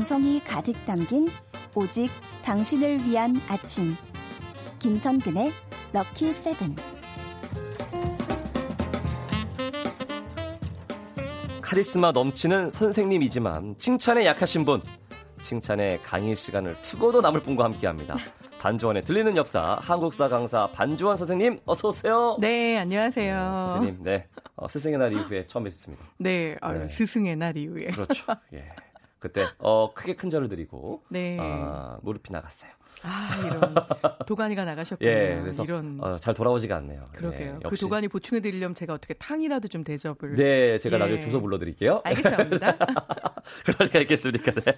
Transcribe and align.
정성이 0.00 0.40
가득 0.40 0.74
담긴 0.86 1.28
오직 1.74 2.08
당신을 2.42 3.04
위한 3.04 3.38
아침. 3.48 3.94
김선근의 4.78 5.52
럭키 5.92 6.32
세븐. 6.32 6.74
카리스마 11.60 12.12
넘치는 12.12 12.70
선생님이지만 12.70 13.76
칭찬에 13.76 14.24
약하신 14.24 14.64
분. 14.64 14.80
칭찬에 15.42 15.98
강의 15.98 16.34
시간을 16.34 16.80
주고도 16.80 17.20
남을 17.20 17.42
분과 17.42 17.64
함께 17.64 17.86
합니다. 17.86 18.16
반주원의 18.58 19.04
들리는 19.04 19.36
역사 19.36 19.76
한국사 19.82 20.28
강사 20.28 20.66
반주원 20.70 21.18
선생님 21.18 21.60
어서 21.66 21.88
오세요. 21.88 22.38
네 22.40 22.78
안녕하세요. 22.78 23.66
선생님 23.72 24.02
네 24.02 24.26
어, 24.56 24.66
스승의 24.66 24.98
날 24.98 25.12
이후에 25.12 25.46
처음 25.46 25.64
뵙습니다. 25.64 26.02
네, 26.18 26.56
아, 26.62 26.72
네. 26.72 26.88
스승의 26.88 27.36
날 27.36 27.54
이후에 27.58 27.88
그렇죠. 27.88 28.24
예 28.54 28.64
그때 29.20 29.46
어 29.58 29.92
크게 29.94 30.16
큰 30.16 30.30
절을 30.30 30.48
드리고 30.48 31.02
네. 31.08 31.38
어, 31.38 31.98
무릎이 32.02 32.32
나갔어요. 32.32 32.70
아, 33.02 33.30
이런 33.46 33.74
도가니가 34.26 34.64
나가셨군요. 34.64 35.08
예, 35.08 35.38
그래서 35.40 35.64
이런 35.64 35.98
어, 36.00 36.18
잘 36.18 36.34
돌아오지가 36.34 36.76
않네요. 36.76 37.04
그러게요. 37.12 37.60
예, 37.64 37.68
그 37.68 37.76
도가니 37.76 38.08
보충해 38.08 38.40
드리려면 38.40 38.74
제가 38.74 38.94
어떻게 38.94 39.14
탕이라도 39.14 39.68
좀 39.68 39.84
대접을 39.84 40.34
네, 40.36 40.78
제가 40.78 40.96
예. 40.96 40.98
나중에 41.00 41.20
주소 41.20 41.40
불러 41.40 41.58
드릴게요. 41.58 42.02
알겠습니다. 42.04 42.76
그러니까 43.64 43.98
있겠습니까? 44.00 44.52
네. 44.52 44.72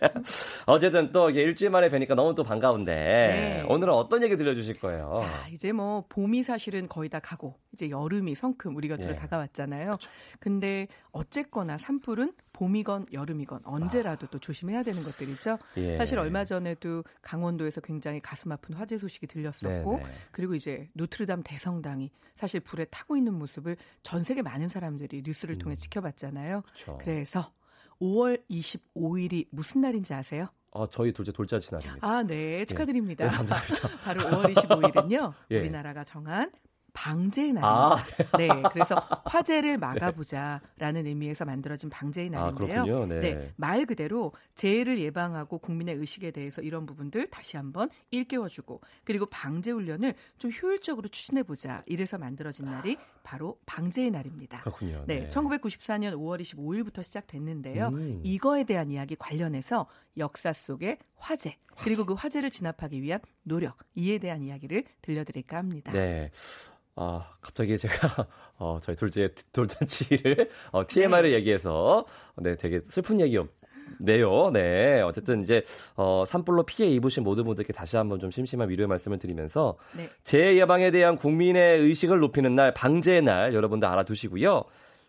어쨌든 0.67 1.11
또 1.11 1.31
이게 1.31 1.43
일주일 1.43 1.71
만에 1.71 1.91
뵈니까 1.91 2.15
너무 2.15 2.35
또 2.35 2.45
반가운데 2.45 2.95
네. 2.95 3.65
오늘은 3.69 3.93
어떤 3.93 4.23
얘기 4.23 4.37
들려 4.37 4.55
주실 4.55 4.79
거예요? 4.79 5.15
자, 5.17 5.49
이제 5.49 5.73
뭐 5.73 6.05
봄이 6.09 6.43
사실은 6.45 6.89
거의 6.89 7.09
다 7.09 7.19
가고 7.19 7.57
이제 7.73 7.91
여름이 7.91 8.35
성큼 8.35 8.77
우리 8.77 8.89
곁으로 8.89 9.11
예. 9.11 9.15
다가왔잖아요. 9.15 9.99
근데 10.39 10.87
어쨌거나 11.11 11.77
산불은 11.79 12.33
봄이건 12.53 13.07
여름이건 13.13 13.63
언제라도 13.65 14.27
또 14.29 14.39
조심해야 14.39 14.83
되는 14.83 15.03
것들이죠. 15.03 15.59
예. 15.79 15.97
사실 15.99 16.19
얼마 16.19 16.45
전에도 16.45 17.03
강원도에서 17.23 17.81
굉장히 17.81 18.02
가슴 18.23 18.53
아픈 18.53 18.75
화재 18.75 18.99
소식이 18.99 19.27
들렸었고 19.27 19.97
네네. 19.97 20.15
그리고 20.31 20.55
이제 20.55 20.89
노트르담 20.95 21.43
대성당이 21.43 22.11
사실 22.35 22.61
불에 22.61 22.85
타고 22.87 23.17
있는 23.17 23.35
모습을 23.35 23.77
전 24.03 24.23
세계 24.23 24.43
많은 24.43 24.69
사람들이 24.69 25.23
뉴스를 25.25 25.59
통해 25.59 25.77
지켜봤잖아요. 25.77 26.57
음. 26.57 26.63
그렇죠. 26.63 26.99
그래서 26.99 27.53
5월 28.01 28.43
25일이 28.51 29.47
무슨 29.51 29.81
날인지 29.81 30.13
아세요? 30.15 30.49
어, 30.71 30.89
저희 30.89 31.13
둘째 31.13 31.33
돌잔치 31.33 31.73
날입니다. 31.73 32.07
아, 32.07 32.23
네. 32.23 32.65
축하드립니다. 32.65 33.27
네, 33.27 33.31
감사합니다. 33.31 33.89
바로 34.05 34.21
5월 34.23 34.55
25일은요. 34.55 35.35
예. 35.53 35.61
우리나라가 35.61 36.03
정한 36.03 36.51
방제의 36.93 37.55
아, 37.61 37.97
날입니다. 37.97 38.39
네. 38.39 38.49
그래서 38.73 38.95
화재를 39.25 39.79
막아보자라는 39.79 41.07
의미에서 41.07 41.45
만들어진 41.45 41.91
방제의 41.91 42.31
아, 42.35 42.53
날인데요. 42.53 42.85
그렇군요. 42.85 43.21
네. 43.21 43.53
말 43.57 43.87
그대로 43.87 44.33
재해를 44.55 45.01
예방하고 45.01 45.59
국민의 45.59 45.97
의식에 45.97 46.31
대해서 46.31 46.63
이런 46.63 46.87
부분들 46.87 47.31
다시 47.31 47.57
한번 47.57 47.89
일깨워주고 48.11 48.81
그리고 49.05 49.27
방제 49.27 49.71
훈련을 49.71 50.15
좀 50.39 50.51
효율적으로 50.51 51.09
추진해보자. 51.09 51.83
이래서 51.87 52.19
만들어진 52.19 52.67
날이 52.67 52.97
바로 53.23 53.59
방제의 53.67 54.11
날입니다. 54.11 54.61
그렇군요. 54.61 55.05
네, 55.07 55.29
1994년 55.29 56.15
5월 56.15 56.41
25일부터 56.41 57.03
시작됐는데요. 57.03 57.89
음. 57.89 58.21
이거에 58.23 58.65
대한 58.65 58.91
이야기 58.91 59.17
관련해서 59.17 59.87
역사 60.17 60.53
속의 60.53 60.99
화재, 61.17 61.57
그리고 61.79 62.05
그 62.05 62.15
화재를 62.15 62.51
진압하기 62.51 63.01
위한 63.01 63.21
노력, 63.45 63.79
이에 63.95 64.19
대한 64.19 64.43
이야기를 64.43 64.85
들려드릴까 65.03 65.57
합니다. 65.57 65.93
네. 65.93 66.31
아, 66.97 67.27
갑자기 67.41 67.79
제가 67.79 68.27
어, 68.59 68.79
저희 68.83 68.97
둘째 68.97 69.31
돌잔치를 69.53 70.51
어, 70.71 70.87
TMI를 70.87 71.33
얘기해서 71.33 72.05
네, 72.37 72.57
되게 72.57 72.81
슬픈 72.81 73.21
얘기였네요. 73.21 74.51
네. 74.53 75.01
어쨌든 75.01 75.43
이제 75.43 75.63
어, 75.97 76.25
산불로 76.27 76.65
피해 76.65 76.89
입으신 76.91 77.25
모든 77.25 77.45
분들께 77.45 77.73
다시 77.73 77.97
한번 77.97 78.19
좀 78.19 78.31
심심한 78.31 78.69
위로의 78.69 78.89
말씀을 78.89 79.19
드리면서 79.19 79.77
네. 79.97 80.09
재해 80.23 80.57
예방에 80.59 80.91
대한 80.91 81.17
국민의 81.17 81.81
의식을 81.81 82.19
높이는 82.19 82.55
날, 82.55 82.75
방제의 82.75 83.23
날 83.23 83.55
여러분들 83.55 83.89
알아두시고요. 83.89 84.65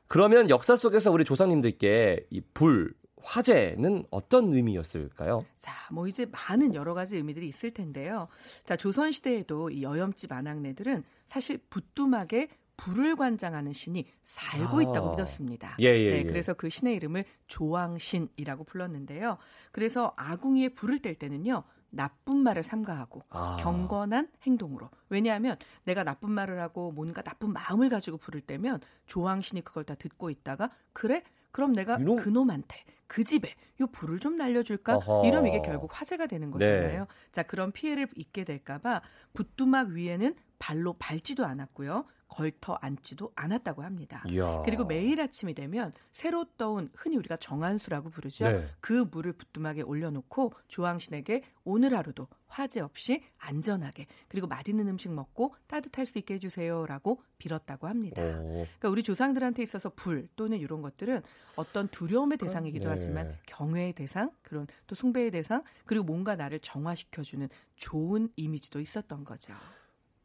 그러면 0.07 0.49
역사 0.49 0.75
속에서 0.75 1.11
우리 1.11 1.25
조상님들께 1.25 2.27
이 2.29 2.41
불, 2.53 2.93
화재는 3.23 4.05
어떤 4.11 4.53
의미였을까요? 4.53 5.45
자, 5.57 5.71
뭐 5.91 6.07
이제 6.07 6.25
많은 6.25 6.75
여러 6.75 6.93
가지 6.93 7.17
의미들이 7.17 7.47
있을 7.47 7.71
텐데요. 7.71 8.27
자, 8.65 8.75
조선 8.75 9.11
시대에도 9.11 9.69
이 9.69 9.81
여염집 9.81 10.31
아낙네들은 10.31 11.03
사실 11.25 11.57
부뚜막에 11.69 12.49
불을 12.75 13.15
관장하는 13.15 13.71
신이 13.71 14.05
살고 14.23 14.79
아. 14.79 14.81
있다고 14.81 15.11
믿었습니다. 15.11 15.77
예, 15.79 15.85
예, 15.85 16.09
네, 16.09 16.17
예. 16.19 16.23
그래서 16.23 16.53
그 16.53 16.69
신의 16.69 16.95
이름을 16.95 17.23
조왕신이라고 17.47 18.63
불렀는데요. 18.65 19.37
그래서 19.71 20.13
아궁이에 20.17 20.69
불을 20.69 20.99
뗄 20.99 21.15
때는요. 21.15 21.63
나쁜 21.91 22.37
말을 22.37 22.63
삼가하고 22.63 23.21
아. 23.29 23.57
경건한 23.59 24.29
행동으로. 24.41 24.89
왜냐하면 25.09 25.57
내가 25.83 26.03
나쁜 26.03 26.31
말을 26.31 26.59
하고 26.59 26.91
뭔가 26.91 27.21
나쁜 27.21 27.53
마음을 27.53 27.89
가지고 27.89 28.17
불을 28.17 28.41
떼면 28.41 28.81
조왕신이 29.05 29.61
그걸 29.63 29.83
다 29.83 29.93
듣고 29.93 30.31
있다가 30.31 30.71
그래? 30.91 31.23
그럼 31.53 31.71
내가 31.71 31.95
이놈- 32.01 32.17
그놈한테 32.17 32.83
그 33.07 33.23
집에 33.23 33.53
요 33.79 33.87
불을 33.87 34.19
좀 34.19 34.35
날려줄까? 34.35 34.95
어허. 34.97 35.27
이러면 35.27 35.49
이게 35.53 35.61
결국 35.61 35.89
화재가 35.93 36.25
되는 36.27 36.51
거잖아요. 36.51 36.99
네. 37.01 37.07
자 37.31 37.43
그런 37.43 37.71
피해를 37.71 38.07
입게 38.15 38.43
될까봐 38.43 39.01
부뚜막 39.33 39.89
위에는 39.89 40.35
발로 40.63 40.93
밟지도 40.93 41.45
않았고요. 41.45 42.05
걸터 42.29 42.75
앉지도 42.75 43.33
않았다고 43.35 43.83
합니다. 43.83 44.23
이야. 44.29 44.61
그리고 44.63 44.85
매일 44.85 45.19
아침이 45.19 45.53
되면 45.53 45.91
새로 46.13 46.45
떠온 46.57 46.89
흔히 46.95 47.17
우리가 47.17 47.35
정한수라고 47.35 48.09
부르죠. 48.09 48.49
네. 48.49 48.67
그 48.79 49.05
물을 49.11 49.33
부뚜막에 49.33 49.81
올려놓고 49.81 50.53
조왕신에게 50.69 51.43
오늘 51.65 51.95
하루도 51.95 52.29
화재 52.47 52.79
없이 52.79 53.21
안전하게 53.39 54.07
그리고 54.29 54.47
맛있는 54.47 54.87
음식 54.87 55.11
먹고 55.11 55.53
따뜻할 55.67 56.05
수 56.05 56.17
있게 56.17 56.35
해주세요라고 56.35 57.21
빌었다고 57.39 57.87
합니다. 57.87 58.21
오. 58.21 58.65
그러니까 58.79 58.89
우리 58.89 59.03
조상들한테 59.03 59.61
있어서 59.63 59.91
불 59.93 60.29
또는 60.37 60.59
이런 60.59 60.81
것들은 60.81 61.21
어떤 61.57 61.89
두려움의 61.89 62.37
대상이기도 62.37 62.85
네. 62.85 62.89
하지만 62.89 63.37
경외의 63.47 63.93
대상, 63.93 64.31
그런 64.41 64.65
또 64.87 64.95
숭배의 64.95 65.31
대상, 65.31 65.61
그리고 65.85 66.05
뭔가 66.05 66.37
나를 66.37 66.61
정화시켜주는 66.61 67.49
좋은 67.75 68.29
이미지도 68.37 68.79
있었던 68.79 69.25
거죠. 69.25 69.53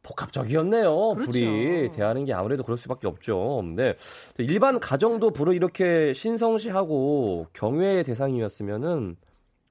복합적이었네요. 0.03 1.15
그렇죠. 1.15 1.31
불이 1.31 1.91
대하는 1.93 2.25
게 2.25 2.33
아무래도 2.33 2.63
그럴 2.63 2.79
수밖에 2.79 3.07
없죠. 3.07 3.63
네. 3.77 3.95
일반 4.39 4.81
가정도 4.81 5.31
불을 5.31 5.55
이렇게 5.55 6.13
신성시하고 6.15 7.47
경외의 7.53 8.05
대상이었으면은 8.05 9.17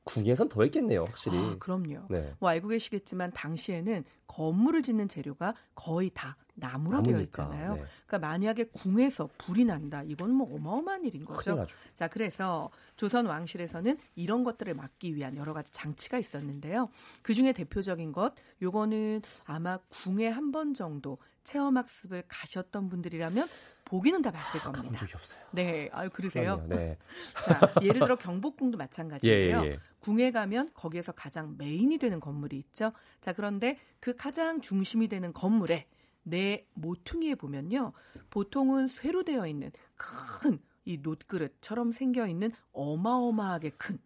궁에선 0.08 0.50
더 0.50 0.64
했겠네요, 0.64 1.02
확실히. 1.02 1.38
아, 1.38 1.56
그럼요. 1.60 2.08
네. 2.10 2.34
뭐 2.40 2.50
알고 2.50 2.70
계시겠지만 2.70 3.32
당시에는 3.32 4.04
건물을 4.28 4.82
짓는 4.84 5.08
재료가 5.08 5.54
거의 5.76 6.10
다 6.14 6.36
나무로 6.56 7.04
되어 7.04 7.12
나무니까, 7.14 7.24
있잖아요. 7.24 7.74
네. 7.76 7.84
그러니까 8.08 8.28
만약에 8.28 8.64
궁에서 8.66 9.30
불이 9.38 9.66
난다, 9.66 10.02
이건 10.04 10.32
뭐 10.32 10.54
어마어마한 10.56 11.06
일인 11.06 11.24
거죠. 11.26 11.66
자, 11.94 12.08
그래서 12.08 12.70
조선 12.96 13.26
왕실에서는 13.28 13.98
이런 14.16 14.44
것들을 14.44 14.74
막기 14.74 15.16
위한 15.16 15.36
여러 15.38 15.54
가지 15.54 15.72
장치가 15.72 16.18
있었는데요. 16.18 16.90
그 17.22 17.34
중에 17.34 17.52
대표적인 17.54 18.12
것, 18.12 18.34
요거는 18.62 19.22
아마 19.46 19.78
궁에 19.90 20.28
한 20.28 20.52
번 20.52 20.74
정도 20.74 21.18
체험 21.44 21.78
학습을 21.78 22.24
가셨던 22.28 22.90
분들이라면 22.90 23.48
보기는 23.88 24.22
다 24.22 24.32
봤을 24.32 24.60
가본 24.60 24.82
겁니다. 24.82 25.00
적이 25.00 25.14
없어요. 25.16 25.42
네, 25.52 25.90
아유 25.92 26.10
그러세요. 26.12 26.58
그럼요, 26.58 26.76
네. 26.76 26.98
자, 27.46 27.74
예를 27.82 28.02
들어 28.02 28.16
경복궁도 28.16 28.78
마찬가지인데요. 28.78 29.62
예, 29.66 29.72
예. 29.72 29.80
궁에 30.00 30.32
가면 30.32 30.72
거기에서 30.74 31.12
가장 31.12 31.56
메인이 31.58 31.98
되는 31.98 32.20
건물이 32.20 32.58
있죠. 32.58 32.92
자, 33.22 33.34
그런데 33.34 33.78
그 34.00 34.16
가장 34.16 34.62
중심이 34.62 35.08
되는 35.08 35.34
건물에 35.34 35.88
내 36.24 36.66
모퉁이에 36.74 37.36
보면요. 37.36 37.94
보통은 38.30 38.88
쇠로 38.88 39.24
되어 39.24 39.48
있는 39.48 39.72
큰 39.96 40.60
이 40.88 41.00
놋그릇처럼 41.02 41.92
생겨 41.92 42.28
있는 42.28 42.52
어마어마하게 42.72 43.72
큰 43.72 44.00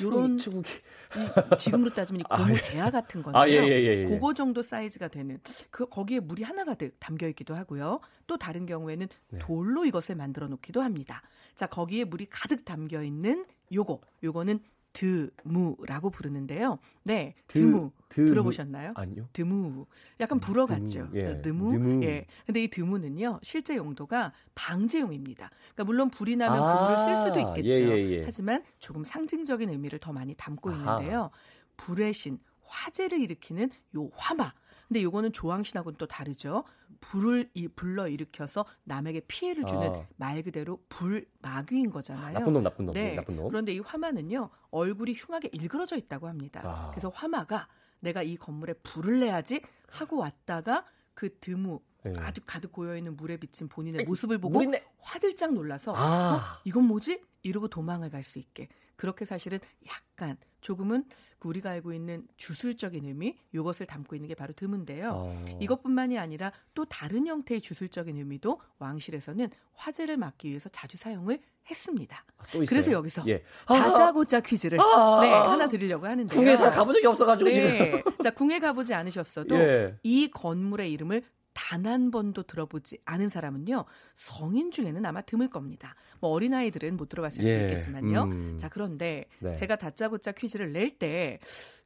요런 0.00 0.38
추국이. 0.38 0.70
이 1.54 1.58
지금으로 1.58 1.90
따지면 1.90 2.20
이 2.20 2.24
아, 2.28 2.36
고무 2.38 2.54
예. 2.54 2.56
대야 2.56 2.90
같은 2.90 3.22
건데요. 3.22 3.42
아, 3.42 3.48
예, 3.48 3.54
예, 3.54 3.82
예, 3.82 4.02
예. 4.02 4.06
그거 4.06 4.32
정도 4.32 4.62
사이즈가 4.62 5.08
되는 5.08 5.38
그 5.70 5.86
거기에 5.86 6.20
물이 6.20 6.42
하나 6.42 6.64
가득 6.64 6.98
담겨 6.98 7.28
있기도 7.28 7.54
하고요. 7.54 8.00
또 8.26 8.38
다른 8.38 8.66
경우에는 8.66 9.08
네. 9.30 9.38
돌로 9.38 9.84
이것을 9.84 10.14
만들어 10.14 10.48
놓기도 10.48 10.80
합니다. 10.80 11.22
자, 11.54 11.66
거기에 11.66 12.04
물이 12.04 12.26
가득 12.30 12.64
담겨 12.64 13.02
있는 13.02 13.44
요거. 13.72 14.00
요거는 14.22 14.60
드무라고 14.92 16.10
부르는데요. 16.10 16.78
네, 17.04 17.34
드- 17.48 17.60
드무. 17.60 17.90
들어보셨나요? 18.08 18.92
아니요. 18.94 19.28
드무. 19.32 19.86
약간 20.20 20.38
불어 20.38 20.66
드무, 20.66 20.78
같죠. 20.80 21.08
예. 21.14 21.40
드무. 21.40 21.72
드무. 21.72 22.04
예. 22.04 22.26
근데 22.44 22.62
이 22.62 22.68
드무는요, 22.68 23.40
실제 23.42 23.76
용도가 23.76 24.32
방제용입니다. 24.54 25.50
그러니까 25.74 25.84
물론 25.84 26.10
불이 26.10 26.36
나면 26.36 26.62
아, 26.62 26.72
그 26.76 26.82
물을 26.82 26.96
쓸 26.98 27.16
수도 27.16 27.40
있겠죠. 27.40 27.82
예, 27.82 27.88
예, 27.96 28.10
예. 28.18 28.22
하지만 28.24 28.62
조금 28.78 29.02
상징적인 29.04 29.70
의미를 29.70 29.98
더 29.98 30.12
많이 30.12 30.34
담고. 30.34 30.70
있는데요. 30.72 31.30
불의 31.78 32.12
신, 32.12 32.38
화재를 32.64 33.18
일으키는 33.20 33.70
요 33.96 34.10
화마. 34.14 34.52
근데 34.92 35.00
이거는 35.00 35.32
조왕신하고는 35.32 35.96
또 35.96 36.06
다르죠. 36.06 36.64
불을 37.00 37.48
이 37.54 37.66
불러 37.66 38.08
일으켜서 38.08 38.66
남에게 38.84 39.20
피해를 39.26 39.64
주는 39.64 39.88
아. 39.88 40.06
말 40.16 40.42
그대로 40.42 40.84
불마귀인 40.90 41.90
거잖아요. 41.90 42.34
나쁜 42.38 42.52
놈, 42.52 42.62
나쁜 42.62 42.84
놈, 42.84 42.94
네. 42.94 43.14
나쁜 43.14 43.36
놈. 43.36 43.48
그런데 43.48 43.72
이 43.72 43.78
화마는요 43.78 44.50
얼굴이 44.70 45.14
흉하게 45.14 45.48
일그러져 45.52 45.96
있다고 45.96 46.28
합니다. 46.28 46.60
아. 46.62 46.90
그래서 46.90 47.08
화마가 47.08 47.68
내가 48.00 48.22
이 48.22 48.36
건물에 48.36 48.74
불을 48.82 49.20
내야지 49.20 49.62
하고 49.88 50.18
왔다가 50.18 50.84
그 51.14 51.38
드무 51.38 51.80
네. 52.04 52.12
가득 52.12 52.44
가득 52.46 52.70
고여 52.70 52.94
있는 52.98 53.16
물에 53.16 53.38
비친 53.38 53.68
본인의 53.68 54.04
모습을 54.04 54.36
보고. 54.36 54.60
화들짝 54.98 55.54
놀라서 55.54 55.94
아. 55.96 56.60
이건 56.64 56.84
뭐지? 56.84 57.22
이러고 57.42 57.68
도망을 57.68 58.10
갈 58.10 58.22
수 58.22 58.38
있게. 58.38 58.68
그렇게 59.02 59.24
사실은 59.24 59.58
약간 59.88 60.36
조금은 60.60 61.02
그 61.40 61.48
우리가 61.48 61.70
알고 61.70 61.92
있는 61.92 62.24
주술적인 62.36 63.04
의미 63.04 63.36
이것을 63.52 63.84
담고 63.84 64.14
있는 64.14 64.28
게 64.28 64.36
바로 64.36 64.52
드문데요. 64.52 65.10
어. 65.12 65.58
이것뿐만이 65.60 66.20
아니라 66.20 66.52
또 66.72 66.84
다른 66.84 67.26
형태의 67.26 67.60
주술적인 67.62 68.16
의미도 68.16 68.60
왕실에서는 68.78 69.48
화제를 69.74 70.18
막기 70.18 70.50
위해서 70.50 70.68
자주 70.68 70.98
사용을 70.98 71.40
했습니다. 71.68 72.24
아. 72.38 72.44
그래서 72.68 72.92
여기서 72.92 73.24
예. 73.26 73.42
다짜고짜 73.66 74.38
퀴즈를 74.38 74.80
아. 74.80 75.18
네, 75.20 75.32
하나 75.32 75.66
드리려고 75.66 76.06
하는데요. 76.06 76.40
궁에 76.40 76.54
잘 76.54 76.70
가본 76.70 76.94
적이 76.94 77.06
없어가지고 77.08 77.50
지금. 77.50 77.68
네. 77.70 78.04
자, 78.22 78.30
궁에 78.30 78.60
가보지 78.60 78.94
않으셨어도 78.94 79.56
예. 79.56 79.96
이 80.04 80.30
건물의 80.30 80.92
이름을 80.92 81.24
단 81.54 81.86
한 81.86 82.10
번도 82.10 82.44
들어보지 82.44 82.98
않은 83.04 83.28
사람은요 83.28 83.84
성인 84.14 84.70
중에는 84.70 85.04
아마 85.04 85.20
드물 85.22 85.48
겁니다. 85.48 85.94
뭐 86.20 86.30
어린 86.30 86.54
아이들은 86.54 86.96
못 86.96 87.08
들어봤을 87.08 87.42
수도 87.42 87.48
예. 87.52 87.62
있겠지만요. 87.68 88.22
음. 88.24 88.58
자 88.58 88.68
그런데 88.68 89.26
네. 89.40 89.52
제가 89.54 89.76
다짜고짜 89.76 90.32
퀴즈를 90.32 90.72
낼 90.72 90.98
때 90.98 91.38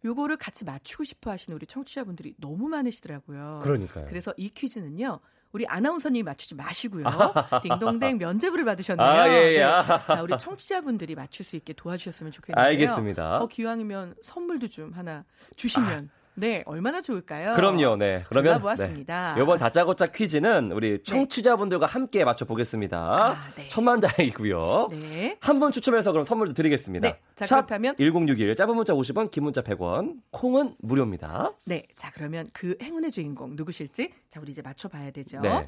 요거를 0.04 0.36
같이 0.36 0.64
맞추고 0.64 1.04
싶어 1.04 1.30
하시는 1.30 1.54
우리 1.54 1.66
청취자분들이 1.66 2.34
너무 2.38 2.68
많으시더라고요. 2.68 3.60
그러니까요. 3.62 4.06
그래서 4.08 4.34
이 4.36 4.48
퀴즈는요. 4.50 5.20
우리 5.52 5.64
아나운서님이 5.66 6.22
맞추지 6.24 6.54
마시고요. 6.56 7.04
딩동댕 7.62 8.18
면제부를 8.18 8.64
받으셨네요. 8.64 9.06
아, 9.06 9.28
예, 9.28 9.52
예. 9.54 9.56
네. 9.58 9.62
아. 9.62 9.96
자, 9.98 10.22
우리 10.22 10.36
청취자분들이 10.36 11.14
맞출 11.14 11.44
수 11.46 11.56
있게 11.56 11.72
도와주셨으면 11.72 12.32
좋겠는데요. 12.32 12.66
알겠습니다. 12.66 13.38
어, 13.38 13.46
기왕이면 13.46 14.16
선물도 14.22 14.68
좀 14.68 14.92
하나 14.92 15.24
주시면 15.54 16.10
네 16.38 16.62
얼마나 16.66 17.00
좋을까요? 17.00 17.54
그럼요, 17.56 17.96
네. 17.96 18.22
그러면 18.28 18.52
골라보았습니다. 18.60 19.34
네. 19.36 19.42
이번 19.42 19.56
다짜고짜 19.58 20.06
퀴즈는 20.12 20.70
우리 20.72 21.02
청취자분들과 21.02 21.86
함께 21.86 22.24
맞춰 22.24 22.44
보겠습니다. 22.44 22.98
아, 22.98 23.40
네. 23.56 23.68
천만다행이고요. 23.68 24.88
네. 24.90 25.38
한 25.40 25.56
분 25.58 25.72
추첨해서 25.72 26.12
그럼 26.12 26.24
선물도 26.24 26.52
드리겠습니다. 26.52 27.08
네. 27.08 27.18
자, 27.34 27.46
샵 27.46 27.66
그렇다면- 27.66 27.96
1061 27.96 28.54
짧은 28.54 28.76
문자 28.76 28.92
50원, 28.92 29.30
긴 29.30 29.44
문자 29.44 29.62
100원, 29.62 30.16
콩은 30.30 30.74
무료입니다. 30.80 31.52
네, 31.64 31.82
자 31.96 32.10
그러면 32.12 32.46
그 32.52 32.76
행운의 32.82 33.10
주인공 33.10 33.56
누구실지 33.56 34.12
자 34.28 34.38
우리 34.40 34.50
이제 34.52 34.60
맞춰 34.60 34.88
봐야 34.88 35.10
되죠. 35.10 35.40
네. 35.40 35.66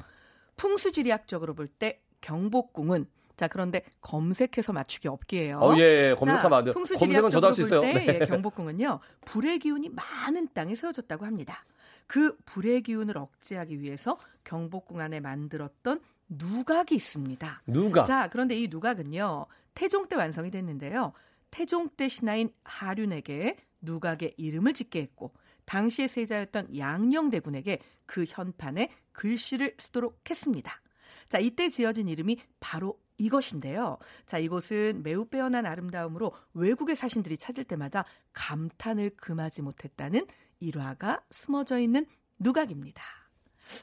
풍수지리학적으로 0.57 1.53
볼 1.55 1.67
때 1.67 2.01
경복궁은 2.21 3.05
자 3.39 3.47
그런데 3.47 3.83
검색해서 4.01 4.73
맞추기 4.73 5.07
없기에요. 5.07 5.59
어, 5.59 5.77
예, 5.77 6.01
예. 6.03 6.13
검색하면 6.13 6.57
안 6.57 6.63
돼요. 6.65 6.73
검색은 6.73 7.29
저도 7.29 7.47
할 7.47 7.53
수 7.53 7.61
있어요. 7.61 7.79
때 7.79 7.93
네. 7.93 8.19
예, 8.19 8.25
경복궁은요 8.25 8.99
불의 9.23 9.59
기운이 9.59 9.87
많은 9.89 10.49
땅에 10.53 10.75
세워졌다고 10.75 11.25
합니다. 11.25 11.63
그 12.05 12.35
불의 12.45 12.81
기운을 12.81 13.17
억제하기 13.17 13.79
위해서 13.79 14.17
경복궁 14.43 14.99
안에 14.99 15.21
만들었던 15.21 16.01
누각이 16.27 16.95
있습니다. 16.95 17.61
누가? 17.67 18.03
자, 18.03 18.27
그런데 18.29 18.55
이 18.57 18.67
누각은요. 18.67 19.45
태종 19.73 20.07
때 20.09 20.17
완성이 20.17 20.51
됐는데요. 20.51 21.13
태종 21.49 21.87
때 21.95 22.09
신하인 22.09 22.51
하륜에게 22.65 23.55
누각의 23.79 24.33
이름을 24.35 24.73
짓게 24.73 24.99
했고 25.01 25.31
당시의 25.63 26.09
세자였던 26.09 26.77
양녕대군에게 26.77 27.79
그 28.05 28.25
현판에 28.27 28.89
글씨를 29.13 29.75
쓰도록 29.77 30.19
했습니다. 30.29 30.81
자, 31.29 31.37
이때 31.39 31.69
지어진 31.69 32.09
이름이 32.09 32.37
바로 32.59 32.99
이것인데요. 33.17 33.97
자, 34.25 34.39
이곳은 34.39 35.03
매우 35.03 35.25
빼어난 35.25 35.65
아름다움으로 35.65 36.33
외국의 36.53 36.95
사신들이 36.95 37.37
찾을 37.37 37.63
때마다 37.63 38.05
감탄을 38.33 39.11
금하지 39.11 39.61
못했다는 39.61 40.25
일화가 40.59 41.21
숨어져 41.29 41.79
있는 41.79 42.05
누각입니다. 42.39 43.03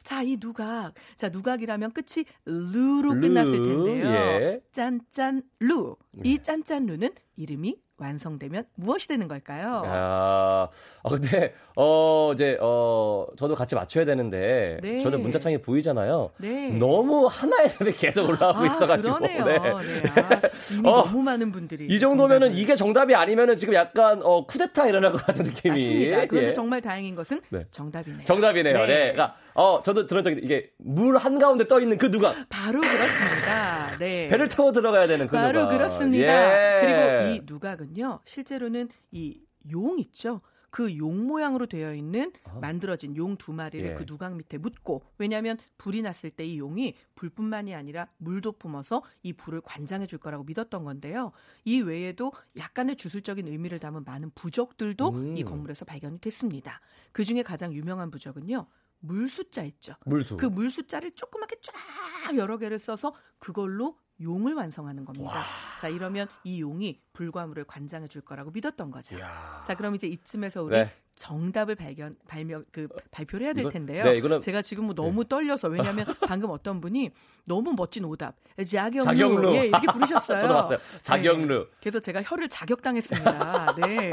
자, 0.03 0.23
이 0.23 0.37
누각. 0.39 0.95
자, 1.17 1.29
누각이라면 1.29 1.93
끝이 1.93 2.25
루로 2.45 3.15
루, 3.15 3.21
끝났을 3.21 3.57
텐데요. 3.57 4.07
예. 4.09 4.61
짠짠 4.73 5.43
루. 5.61 5.97
네. 6.13 6.31
이 6.31 6.43
짠짠 6.43 6.87
루는 6.87 7.11
이름이 7.37 7.81
완성되면 7.99 8.65
무엇이 8.75 9.09
되는 9.09 9.27
걸까요? 9.27 9.83
아, 9.87 10.69
어, 11.03 11.09
근데, 11.09 11.55
어, 11.77 12.31
이제, 12.35 12.59
어, 12.61 13.27
저도 13.39 13.55
같이 13.55 13.75
맞춰야 13.75 14.05
되는데, 14.05 14.79
네. 14.83 15.03
저는 15.03 15.23
문자창이 15.23 15.59
보이잖아요. 15.63 16.31
네. 16.39 16.71
너무 16.73 17.27
하나의 17.27 17.71
답이 17.71 17.93
계속 17.93 18.29
올라오고 18.29 18.59
아, 18.61 18.67
있어가지고. 18.67 19.17
그러네요. 19.17 19.45
네. 19.45 20.03
네. 20.03 20.11
아, 20.21 20.41
어, 20.89 21.05
너무 21.05 21.23
많은 21.23 21.51
분들이 21.53 21.87
이 21.87 21.99
정도면은 21.99 22.51
정답을- 22.51 22.57
이게 22.59 22.77
정답이 22.77 23.15
아니면은 23.15 23.57
지금 23.57 23.73
약간, 23.75 24.21
어, 24.23 24.45
쿠데타 24.47 24.87
일어날 24.89 25.13
것 25.13 25.25
같은 25.25 25.45
느낌이. 25.45 25.71
맞습니다. 25.71 26.27
그런데 26.27 26.51
예. 26.51 26.53
정말 26.53 26.83
다행인 26.83 27.15
것은 27.15 27.41
네. 27.49 27.65
정답이네요. 27.71 28.25
정답이네요. 28.25 28.79
네. 28.79 28.87
네. 28.87 29.13
그러니까, 29.13 29.37
어, 29.57 29.83
저도 29.83 30.07
들은 30.07 30.23
적이, 30.23 30.41
이게 30.45 30.71
물 30.79 31.17
한가운데 31.17 31.67
떠 31.67 31.81
있는 31.81 31.99
그 31.99 32.11
누가, 32.11 32.35
바로 32.49 32.81
그렇습니다. 32.81 33.97
네. 33.99 34.29
배를 34.29 34.49
타고 34.49 34.73
들어가야 34.73 35.07
되는 35.07 35.27
그 35.27 35.33
바로 35.37 35.63
누가. 35.63 35.73
그렇습니다. 35.73 36.81
예. 36.83 37.21
그리고 37.21 37.31
이 37.31 37.41
누각은요, 37.47 38.21
실제로는 38.25 38.89
이 39.13 39.41
용 39.73 39.99
있죠. 39.99 40.43
그용 40.71 41.27
모양으로 41.27 41.67
되어 41.67 41.95
있는 41.95 42.31
만들어진 42.61 43.17
용 43.17 43.37
두 43.37 43.53
마리를 43.53 43.89
아. 43.89 43.91
예. 43.93 43.95
그 43.95 44.05
누각 44.07 44.37
밑에 44.37 44.59
묻고 44.59 45.03
왜냐하면 45.19 45.57
불이 45.79 46.03
났을 46.03 46.31
때 46.31 46.45
이 46.45 46.59
용이 46.59 46.95
불뿐만이 47.17 47.75
아니라 47.75 48.07
물도 48.19 48.53
뿜어서 48.53 49.03
이 49.25 49.33
불을 49.33 49.63
관장해 49.63 50.07
줄 50.07 50.19
거라고 50.21 50.45
믿었던 50.45 50.85
건데요. 50.85 51.33
이 51.65 51.81
외에도 51.81 52.33
약간의 52.59 52.95
주술적인 52.97 53.49
의미를 53.49 53.79
담은 53.81 54.05
많은 54.05 54.31
부적들도 54.35 55.09
음. 55.11 55.37
이 55.37 55.43
건물에서 55.45 55.85
발견이 55.85 56.21
됐습니다. 56.21 56.81
그 57.11 57.25
중에 57.25 57.43
가장 57.43 57.73
유명한 57.73 58.11
부적은요. 58.11 58.67
물 59.07 59.29
숫자 59.29 59.63
있죠. 59.65 59.95
물수. 60.05 60.37
그 60.37 60.47
물 60.47 60.71
숫자를 60.71 61.13
조그맣게 61.15 61.57
쫙 61.63 62.37
여러 62.37 62.59
개를 62.59 62.79
써서 62.79 63.15
그걸로 63.39 63.99
용을 64.21 64.55
완성하는 64.55 65.05
겁니다. 65.05 65.45
자, 65.81 65.89
이러면 65.89 66.27
이 66.45 66.61
용이 66.61 67.03
불과물을 67.21 67.65
관장해 67.65 68.09
줄 68.09 68.21
거라고 68.21 68.51
믿었던 68.51 68.91
거죠. 68.91 69.17
이야. 69.17 69.65
자, 69.67 69.75
그럼 69.75 69.95
이제 69.95 70.07
이쯤에서 70.07 70.63
우리 70.65 70.77
네. 70.77 70.93
정답을 71.15 71.77
발견 71.77 72.13
발명 72.29 72.63
그 72.71 72.89
발표를 73.11 73.47
해야 73.47 73.55
될 73.55 73.71
텐데요. 73.71 74.05
네, 74.05 74.21
이거는- 74.21 74.39
제가 74.43 74.61
지금 74.61 74.85
뭐 74.85 74.95
너무 74.95 75.25
떨려서 75.25 75.69
왜냐하면 75.69 76.05
방금 76.29 76.51
어떤 76.51 76.79
분이 76.83 77.11
너무 77.47 77.73
멋진 77.75 78.05
오답 78.05 78.35
자경루, 78.63 79.05
자경루. 79.05 79.57
예, 79.57 79.67
이렇게 79.69 79.87
부르셨어요. 79.91 80.41
저도 80.45 80.53
봤어요. 80.53 80.79
자경루. 81.01 81.59
네. 81.59 81.71
그래서 81.81 82.01
제가 82.01 82.23
혀를 82.23 82.51
자격당했습니다. 82.51 83.77
네. 83.77 84.13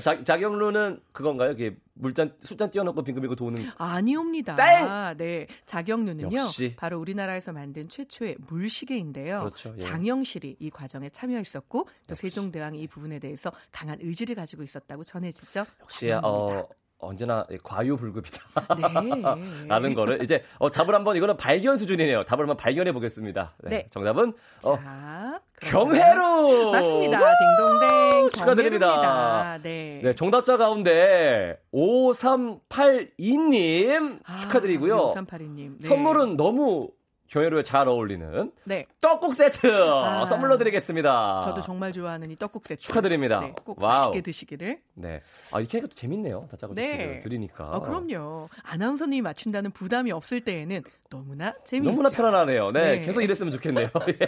자, 0.00 0.22
자경루는 0.22 1.00
그건가요? 1.10 1.50
이게 1.52 1.74
물잔, 1.94 2.32
숫잔 2.42 2.70
띄워놓고 2.70 3.02
빙글빙글 3.02 3.34
도는. 3.36 3.70
아니옵니다. 3.78 4.54
땡! 4.54 5.16
네. 5.16 5.46
자경루는요. 5.64 6.36
역시. 6.36 6.74
바로 6.76 7.00
우리나라에서 7.00 7.52
만든 7.52 7.88
최초의 7.88 8.36
물시계인데요. 8.46 9.40
그렇죠, 9.40 9.72
예. 9.74 9.78
장영실이 9.80 10.56
이 10.60 10.70
과정에 10.70 11.08
참여했었고 11.08 11.88
또 12.06 12.14
세종 12.14 12.35
대왕이 12.52 12.80
이 12.80 12.86
부분에 12.86 13.18
대해서 13.18 13.50
강한 13.72 13.98
의지를 14.00 14.34
가지고 14.34 14.62
있었다고 14.62 15.04
전해지죠. 15.04 15.64
역시, 15.82 16.12
어, 16.12 16.66
언제나 16.98 17.46
과유불급이다. 17.62 18.42
네. 18.76 18.82
라는 19.68 19.94
거를 19.94 20.22
이제 20.22 20.42
어, 20.58 20.70
답을 20.70 20.94
한번 20.94 21.16
이거는 21.16 21.36
발견 21.36 21.76
수준이네요. 21.76 22.24
답을 22.24 22.42
한번 22.42 22.56
발견해 22.56 22.92
보겠습니다. 22.92 23.54
네, 23.64 23.70
네. 23.70 23.86
정답은 23.90 24.32
어, 24.64 24.76
자, 24.76 25.40
경회로 25.60 26.72
맞습니다. 26.72 27.20
딩동댕 27.38 28.30
축하드립니다. 28.30 29.58
네. 29.62 30.00
네, 30.02 30.12
정답자 30.14 30.56
가운데 30.56 31.58
5382님 31.72 34.20
아, 34.24 34.36
축하드리고요. 34.36 35.14
5382님. 35.14 35.76
네. 35.80 35.88
선물은 35.88 36.36
너무 36.36 36.90
경회루에 37.28 37.62
잘 37.62 37.88
어울리는 37.88 38.52
네. 38.64 38.86
떡국 39.00 39.34
세트 39.34 39.66
아, 39.66 40.24
선물로 40.24 40.58
드리겠습니다. 40.58 41.40
저도 41.42 41.60
정말 41.60 41.92
좋아하는 41.92 42.30
이 42.30 42.36
떡국 42.36 42.64
세트. 42.66 42.80
축하드립니다. 42.82 43.40
네, 43.40 43.52
꼭 43.64 43.82
와우. 43.82 43.98
맛있게 44.08 44.22
드시기를. 44.22 44.78
네. 44.94 45.20
아, 45.52 45.60
이렇게 45.60 45.80
또 45.80 45.88
재밌네요. 45.88 46.46
다짜고짜 46.50 46.80
네. 46.80 47.20
드리니까. 47.22 47.70
아, 47.72 47.80
그럼요. 47.80 48.48
아나운서님이 48.62 49.22
맞춘다는 49.22 49.70
부담이 49.72 50.12
없을 50.12 50.40
때에는 50.40 50.82
너무나 51.10 51.54
재미있죠. 51.64 51.90
너무나 51.90 52.08
편안하네요. 52.08 52.72
네, 52.72 52.98
네. 52.98 53.00
계속 53.00 53.22
이랬으면 53.22 53.52
좋겠네요. 53.52 53.88
예. 54.08 54.18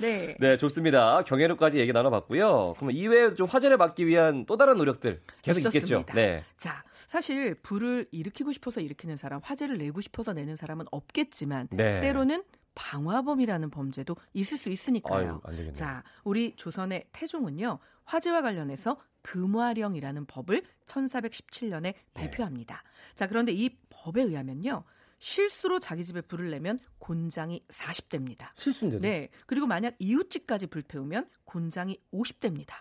네. 0.00 0.36
네, 0.38 0.56
좋습니다. 0.58 1.22
경회루까지 1.24 1.78
얘기 1.78 1.92
나눠봤고요. 1.92 2.74
그러면 2.76 2.96
이외에 2.96 3.34
좀 3.34 3.46
화재를 3.46 3.76
막기 3.76 4.06
위한 4.06 4.44
또 4.46 4.56
다른 4.56 4.76
노력들 4.76 5.20
계속 5.42 5.60
있겠죠. 5.60 5.78
있었습니다. 5.78 6.14
네. 6.14 6.42
자, 6.56 6.82
사실 6.92 7.54
불을 7.54 8.06
일으키고 8.10 8.52
싶어서 8.52 8.80
일으키는 8.80 9.16
사람, 9.16 9.40
화재를 9.42 9.78
내고 9.78 10.00
싶어서 10.00 10.32
내는 10.32 10.56
사람은 10.56 10.86
없겠지만 10.90 11.68
네. 11.70 12.00
때로는 12.06 12.44
방화범이라는 12.74 13.70
범죄도 13.70 14.16
있을 14.34 14.58
수 14.58 14.68
있으니까요. 14.70 15.40
아유, 15.44 15.72
자, 15.72 16.04
우리 16.24 16.54
조선의 16.56 17.08
태종은요. 17.12 17.78
화재와 18.04 18.42
관련해서 18.42 18.98
금화령이라는 19.22 20.26
법을 20.26 20.62
1417년에 20.84 21.94
발표합니다. 22.14 22.74
네. 22.74 23.14
자, 23.14 23.26
그런데 23.26 23.52
이 23.52 23.76
법에 23.90 24.22
의하면요. 24.22 24.84
실수로 25.18 25.80
자기 25.80 26.04
집에 26.04 26.20
불을 26.20 26.50
내면 26.50 26.78
곤장이 26.98 27.64
40대입니다. 27.68 28.50
실수인데도? 28.56 29.02
네. 29.02 29.30
그리고 29.46 29.66
만약 29.66 29.94
이웃집까지 29.98 30.68
불태우면 30.68 31.28
곤장이 31.44 31.98
50대입니다. 32.12 32.74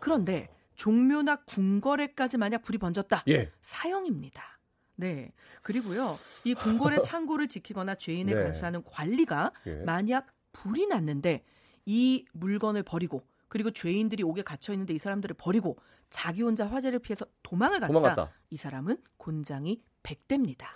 그런데 0.00 0.48
종묘나 0.74 1.44
궁궐에까지 1.44 2.38
만약 2.38 2.62
불이 2.62 2.78
번졌다. 2.78 3.24
예. 3.28 3.52
사형입니다. 3.60 4.51
네. 4.96 5.32
그리고요. 5.62 6.14
이 6.44 6.54
궁궐의 6.54 7.02
창고를 7.04 7.48
지키거나 7.48 7.94
죄인을 7.94 8.34
네. 8.34 8.42
관수하는 8.44 8.82
관리가 8.84 9.52
예. 9.66 9.74
만약 9.84 10.26
불이 10.52 10.86
났는데 10.86 11.44
이 11.86 12.24
물건을 12.32 12.82
버리고 12.82 13.26
그리고 13.48 13.70
죄인들이 13.70 14.22
옥에 14.22 14.42
갇혀 14.42 14.72
있는데 14.72 14.94
이 14.94 14.98
사람들을 14.98 15.36
버리고 15.38 15.78
자기 16.10 16.42
혼자 16.42 16.66
화재를 16.66 16.98
피해서 16.98 17.26
도망을 17.42 17.80
갔다. 17.80 17.92
도망갔다. 17.92 18.30
이 18.50 18.56
사람은 18.56 18.98
곤장이 19.16 19.82
100대입니다. 20.02 20.66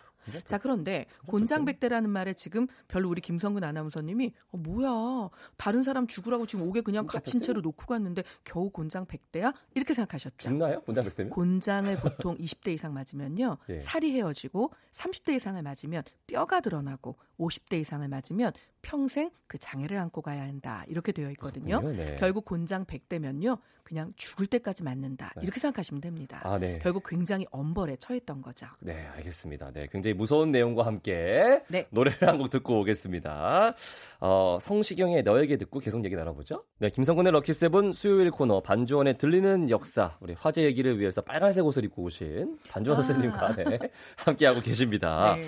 자 0.44 0.58
그런데 0.58 1.06
곤장백대라는 1.26 2.10
말에 2.10 2.32
지금 2.34 2.66
별로 2.88 3.08
우리 3.08 3.20
김성근 3.20 3.64
아나운서님이 3.64 4.32
어, 4.52 4.56
뭐야 4.56 5.30
다른 5.56 5.82
사람 5.82 6.06
죽으라고 6.06 6.46
지금 6.46 6.66
옥에 6.68 6.80
그냥 6.80 7.06
갇힌 7.06 7.40
채로 7.40 7.60
놓고 7.60 7.86
갔는데 7.86 8.22
겨우 8.44 8.70
곤장 8.70 9.06
백대야 9.06 9.52
이렇게 9.74 9.94
생각하셨죠? 9.94 10.36
죽나요? 10.36 10.80
곤장 10.82 11.04
백대면? 11.04 11.30
곤장을 11.30 11.96
보통 12.00 12.36
20대 12.38 12.68
이상 12.68 12.94
맞으면요 12.94 13.58
예. 13.68 13.80
살이 13.80 14.12
헤어지고 14.12 14.72
30대 14.92 15.34
이상을 15.34 15.60
맞으면 15.62 16.02
뼈가 16.26 16.60
드러나고 16.60 17.16
50대 17.38 17.80
이상을 17.80 18.06
맞으면 18.08 18.52
평생 18.82 19.30
그 19.48 19.58
장애를 19.58 19.96
안고 19.98 20.22
가야 20.22 20.42
한다. 20.42 20.84
이렇게 20.88 21.10
되어 21.12 21.30
있거든요. 21.30 21.80
네. 21.80 22.16
결국 22.18 22.44
곤장 22.44 22.84
100대면요. 22.84 23.58
그냥 23.82 24.12
죽을 24.16 24.46
때까지 24.48 24.82
맞는다. 24.82 25.32
네. 25.36 25.42
이렇게 25.44 25.60
생각하시면 25.60 26.00
됩니다. 26.00 26.40
아, 26.42 26.58
네. 26.58 26.78
결국 26.82 27.04
굉장히 27.08 27.46
엄벌에 27.52 27.96
처했던 27.96 28.42
거죠. 28.42 28.66
네, 28.80 29.06
알겠습니다. 29.14 29.70
네, 29.72 29.86
굉장히 29.92 30.14
무서운 30.14 30.50
내용과 30.50 30.84
함께 30.86 31.62
네. 31.68 31.86
노래를 31.90 32.26
한 32.28 32.38
곡 32.38 32.50
듣고 32.50 32.80
오겠습니다. 32.80 33.74
어, 34.20 34.58
성시경의 34.60 35.22
너에게 35.22 35.56
듣고 35.56 35.78
계속 35.78 36.04
얘기 36.04 36.14
나눠보죠. 36.16 36.64
네, 36.78 36.90
김성근의 36.90 37.32
럭키세븐 37.32 37.92
수요일 37.92 38.30
코너 38.32 38.60
반주원의 38.60 39.18
들리는 39.18 39.70
역사 39.70 40.16
우리 40.20 40.34
화제 40.34 40.62
얘기를 40.64 40.98
위해서 40.98 41.20
빨간색 41.22 41.64
옷을 41.64 41.84
입고 41.84 42.02
오신 42.02 42.58
반주원 42.68 42.98
아. 42.98 43.02
선생님과 43.02 43.54
네, 43.56 43.78
함께하고 44.16 44.60
계십니다. 44.60 45.36
네. 45.36 45.42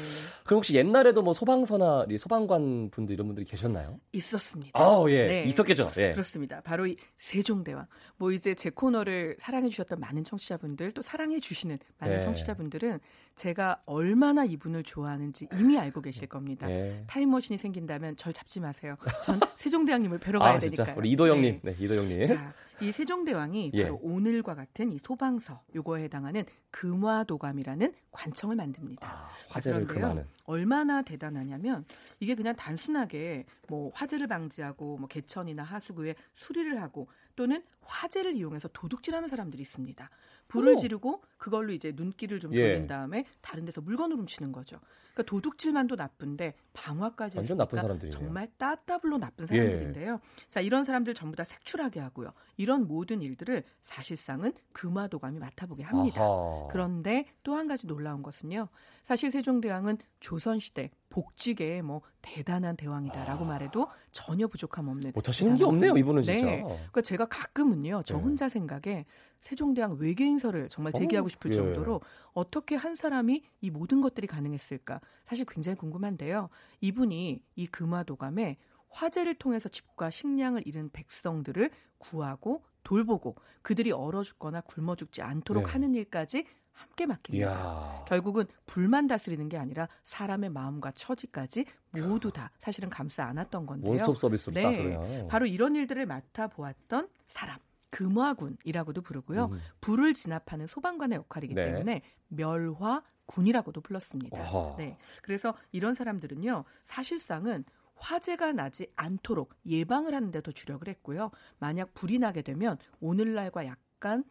그럼 0.44 0.58
혹시 0.58 0.76
옛날에도 0.76 1.22
뭐 1.22 1.32
소방 1.32 1.64
서나 1.78 2.06
소방관 2.18 2.90
분들 2.90 3.14
이런 3.14 3.28
분들이 3.28 3.46
계셨나요? 3.46 4.00
있었습니다. 4.12 4.78
아, 4.78 5.04
예. 5.08 5.26
네. 5.26 5.44
있었겠죠. 5.44 5.90
예. 5.98 6.12
그렇습니다. 6.12 6.60
바로 6.60 6.86
이 6.86 6.96
세종대왕. 7.16 7.86
뭐 8.16 8.32
이제 8.32 8.54
제 8.54 8.70
코너를 8.70 9.36
사랑해 9.38 9.68
주셨던 9.68 10.00
많은 10.00 10.24
청취자분들 10.24 10.92
또 10.92 11.02
사랑해 11.02 11.38
주시는 11.38 11.78
많은 11.98 12.16
네. 12.16 12.20
청취자분들은 12.20 12.98
제가 13.36 13.82
얼마나 13.86 14.44
이분을 14.44 14.82
좋아하는지 14.82 15.48
이미 15.58 15.78
알고 15.78 16.02
계실 16.02 16.26
겁니다. 16.26 16.66
네. 16.66 17.04
타임머신이 17.06 17.58
생긴다면 17.58 18.16
절 18.16 18.32
잡지 18.32 18.58
마세요. 18.60 18.96
전 19.22 19.38
세종대왕님을 19.54 20.18
뵈러 20.18 20.40
가야 20.40 20.54
아, 20.54 20.58
되니까요. 20.58 20.94
우리 20.98 21.12
이도영님. 21.12 21.60
네, 21.62 21.72
네 21.72 21.84
이도영님. 21.84 22.26
자, 22.26 22.52
이 22.80 22.92
세종대왕이 22.92 23.72
예. 23.74 23.82
바로 23.84 23.98
오늘과 24.02 24.54
같은 24.54 24.92
이 24.92 24.98
소방서 24.98 25.62
요거에 25.74 26.04
해당하는 26.04 26.44
금화도감이라는 26.70 27.92
관청을 28.10 28.56
만듭니다. 28.56 29.06
아, 29.06 29.28
화재를 29.48 29.86
금하는. 29.86 30.26
얼마나 30.44 31.02
대단하냐면 31.02 31.84
이게 32.20 32.34
그냥 32.34 32.54
단순하게 32.54 33.46
뭐 33.68 33.90
화재를 33.94 34.26
방지하고 34.26 34.98
뭐 34.98 35.08
개천이나 35.08 35.62
하수구에 35.62 36.14
수리를 36.34 36.80
하고 36.80 37.08
또는 37.38 37.62
화재를 37.82 38.36
이용해서 38.36 38.66
도둑질하는 38.72 39.28
사람들이 39.28 39.62
있습니다. 39.62 40.10
불을 40.48 40.72
오. 40.72 40.76
지르고 40.76 41.22
그걸로 41.36 41.72
이제 41.72 41.92
눈길을 41.94 42.40
좀 42.40 42.52
예. 42.52 42.60
돌린 42.60 42.88
다음에 42.88 43.24
다른 43.40 43.64
데서 43.64 43.80
물건을 43.80 44.16
훔치는 44.16 44.50
거죠. 44.50 44.80
그러니까 45.14 45.22
도둑질만도 45.30 45.94
나쁜데 45.94 46.54
방화까지 46.72 47.38
완전 47.38 47.56
나쁜 47.58 47.80
사람들이네요. 47.80 48.18
정말 48.18 48.50
따따블로 48.56 49.18
나쁜 49.18 49.46
사람들인데요. 49.46 50.14
예. 50.14 50.48
자 50.48 50.60
이런 50.60 50.82
사람들 50.82 51.14
전부 51.14 51.36
다 51.36 51.44
색출하게 51.44 52.00
하고요. 52.00 52.32
이런 52.56 52.88
모든 52.88 53.22
일들을 53.22 53.62
사실상은 53.82 54.52
금화도감이 54.72 55.38
맡아보게 55.38 55.84
합니다. 55.84 56.20
아하. 56.20 56.66
그런데 56.72 57.24
또 57.44 57.54
한 57.54 57.68
가지 57.68 57.86
놀라운 57.86 58.22
것은요. 58.24 58.68
사실 59.04 59.30
세종대왕은 59.30 59.98
조선시대 60.18 60.90
복직에 61.10 61.82
뭐 61.82 62.02
대단한 62.22 62.76
대왕이다라고 62.76 63.44
아. 63.44 63.48
말해도 63.48 63.88
전혀 64.12 64.46
부족함 64.46 64.88
없는. 64.88 65.12
못하시는 65.14 65.56
게 65.56 65.64
없네요, 65.64 65.96
이분은 65.96 66.22
진짜. 66.22 66.46
네. 66.46 66.62
그러니까 66.62 67.00
제가 67.00 67.26
가끔은요, 67.26 68.02
저 68.04 68.16
네. 68.16 68.22
혼자 68.22 68.48
생각에 68.48 69.06
세종대왕 69.40 69.96
외계인설을 69.98 70.68
정말 70.68 70.92
제기하고 70.92 71.28
싶을 71.28 71.50
어, 71.50 71.54
예. 71.54 71.56
정도로 71.56 72.00
어떻게 72.32 72.74
한 72.74 72.94
사람이 72.94 73.44
이 73.60 73.70
모든 73.70 74.00
것들이 74.00 74.26
가능했을까? 74.26 75.00
사실 75.24 75.44
굉장히 75.46 75.76
궁금한데요. 75.76 76.48
이분이 76.80 77.42
이 77.56 77.66
금화도감에 77.66 78.56
화재를 78.90 79.34
통해서 79.34 79.68
집과 79.68 80.10
식량을 80.10 80.66
잃은 80.66 80.90
백성들을 80.90 81.70
구하고 81.98 82.64
돌보고 82.84 83.36
그들이 83.62 83.92
얼어 83.92 84.22
죽거나 84.22 84.62
굶어 84.62 84.96
죽지 84.96 85.22
않도록 85.22 85.64
네. 85.64 85.70
하는 85.70 85.94
일까지 85.94 86.46
함께 86.78 87.06
맡깁니다. 87.06 87.50
이야. 87.50 88.04
결국은 88.06 88.44
불만 88.66 89.06
다스리는 89.06 89.48
게 89.48 89.58
아니라 89.58 89.88
사람의 90.04 90.50
마음과 90.50 90.92
처지까지 90.92 91.66
모두 91.90 92.30
다 92.30 92.50
사실은 92.58 92.88
감싸 92.88 93.24
안았던 93.24 93.66
건데요. 93.66 93.90
원스톱 93.90 94.18
서비스로 94.18 94.54
네. 94.54 95.26
바로 95.28 95.46
이런 95.46 95.74
일들을 95.76 96.06
맡아 96.06 96.46
보았던 96.48 97.08
사람. 97.26 97.58
금화군이라고도 97.90 99.00
부르고요. 99.00 99.46
음. 99.46 99.60
불을 99.80 100.12
진압하는 100.12 100.66
소방관의 100.66 101.16
역할이기 101.16 101.54
네. 101.54 101.64
때문에 101.64 102.02
멸화군이라고도 102.28 103.80
불렀습니다. 103.80 104.40
어허. 104.42 104.74
네. 104.78 104.98
그래서 105.22 105.54
이런 105.72 105.94
사람들은요. 105.94 106.64
사실상은 106.84 107.64
화재가 107.96 108.52
나지 108.52 108.86
않도록 108.94 109.54
예방을 109.66 110.14
하는 110.14 110.30
데 110.30 110.40
더 110.42 110.52
주력을 110.52 110.86
했고요. 110.86 111.30
만약 111.58 111.94
불이 111.94 112.18
나게 112.18 112.42
되면 112.42 112.76
오늘날과 113.00 113.66
약간 113.66 114.22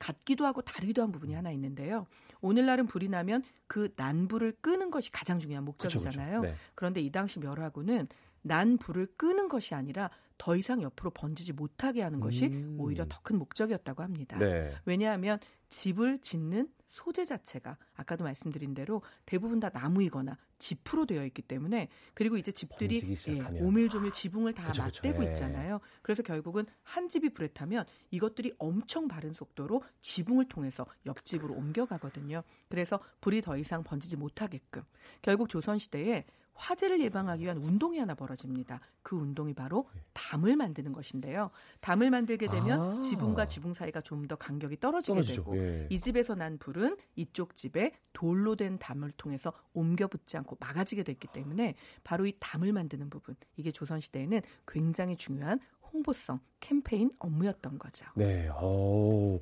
같기도 0.00 0.46
하고 0.46 0.62
다르기도 0.62 1.02
한 1.02 1.12
부분이 1.12 1.34
하나 1.34 1.50
있는데요. 1.52 2.06
오늘날은 2.40 2.86
불이 2.86 3.08
나면 3.08 3.42
그 3.66 3.92
난불을 3.96 4.56
끄는 4.60 4.90
것이 4.90 5.10
가장 5.10 5.38
중요한 5.38 5.64
목적이잖아요. 5.64 6.40
그쵸, 6.40 6.42
그쵸. 6.42 6.52
네. 6.52 6.58
그런데 6.74 7.00
이 7.00 7.10
당시 7.10 7.38
멸화군은 7.38 8.08
난 8.42 8.76
불을 8.76 9.08
끄는 9.16 9.48
것이 9.48 9.74
아니라 9.74 10.10
더 10.36 10.56
이상 10.56 10.82
옆으로 10.82 11.10
번지지 11.10 11.52
못하게 11.52 12.02
하는 12.02 12.20
것이 12.20 12.46
음. 12.46 12.76
오히려 12.78 13.06
더 13.08 13.20
큰 13.22 13.38
목적이었다고 13.38 14.02
합니다. 14.02 14.36
네. 14.38 14.74
왜냐하면 14.84 15.38
집을 15.70 16.18
짓는 16.20 16.68
소재 16.94 17.24
자체가 17.24 17.76
아까도 17.94 18.22
말씀드린 18.22 18.72
대로 18.72 19.02
대부분 19.26 19.58
다 19.58 19.68
나무이거나 19.74 20.38
지프로 20.58 21.06
되어 21.06 21.24
있기 21.26 21.42
때문에 21.42 21.88
그리고 22.14 22.36
이제 22.36 22.52
집들이 22.52 23.18
예, 23.26 23.60
오밀조밀 23.60 24.12
지붕을 24.12 24.54
다 24.54 24.68
그쵸, 24.68 24.82
맞대고 24.82 25.18
그쵸. 25.18 25.24
네. 25.24 25.32
있잖아요. 25.32 25.80
그래서 26.02 26.22
결국은 26.22 26.66
한 26.84 27.08
집이 27.08 27.30
불에 27.30 27.48
타면 27.48 27.84
이것들이 28.12 28.54
엄청 28.58 29.08
바른 29.08 29.32
속도로 29.32 29.82
지붕을 30.02 30.44
통해서 30.44 30.86
옆집으로 31.04 31.52
옮겨가거든요. 31.54 32.44
그래서 32.68 33.00
불이 33.20 33.42
더 33.42 33.56
이상 33.56 33.82
번지지 33.82 34.16
못하게끔 34.16 34.82
결국 35.20 35.48
조선 35.48 35.80
시대에 35.80 36.24
화재를 36.54 37.00
예방하기 37.00 37.44
위한 37.44 37.58
운동이 37.58 37.98
하나 37.98 38.14
벌어집니다. 38.14 38.80
그 39.02 39.16
운동이 39.16 39.54
바로 39.54 39.88
네. 39.94 40.00
담을 40.12 40.56
만드는 40.56 40.92
것인데요. 40.92 41.50
담을 41.80 42.10
만들게 42.10 42.46
되면 42.48 42.98
아~ 42.98 43.00
지붕과 43.00 43.46
지붕 43.46 43.74
사이가 43.74 44.00
좀 44.00 44.24
더 44.26 44.36
간격이 44.36 44.80
떨어지게 44.80 45.12
떨어지죠. 45.12 45.44
되고 45.44 45.56
예. 45.58 45.86
이 45.90 46.00
집에서 46.00 46.34
난 46.34 46.58
불은 46.58 46.96
이쪽 47.16 47.56
집에 47.56 47.92
돌로 48.12 48.56
된 48.56 48.78
담을 48.78 49.12
통해서 49.12 49.52
옮겨 49.72 50.06
붙지 50.06 50.36
않고 50.36 50.56
막아지게 50.60 51.02
됐기 51.02 51.28
때문에 51.28 51.74
바로 52.02 52.26
이 52.26 52.32
담을 52.38 52.72
만드는 52.72 53.10
부분 53.10 53.36
이게 53.56 53.70
조선 53.70 54.00
시대에는 54.00 54.40
굉장히 54.66 55.16
중요한 55.16 55.60
홍보성 55.92 56.40
캠페인 56.60 57.10
업무였던 57.18 57.78
거죠. 57.78 58.06
네. 58.16 58.48
오. 58.48 59.40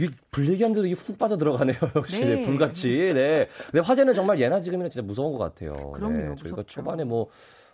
이불 0.00 0.48
얘기하는데도 0.48 0.86
이게 0.86 0.94
훅 0.94 1.18
빠져 1.18 1.36
들어가네요. 1.36 1.76
역시 1.94 2.20
네. 2.20 2.36
네, 2.36 2.44
불같이. 2.44 2.88
네. 2.88 3.48
근데 3.70 3.80
화재는 3.80 4.14
정말 4.14 4.40
예나 4.40 4.60
지금이나 4.60 4.88
진짜 4.88 5.06
무서운 5.06 5.32
것 5.32 5.38
같아요. 5.38 5.72
그럼요. 5.92 6.34
네. 6.34 6.34
저희가 6.42 6.64
초반에 6.64 7.04
뭐 7.04 7.28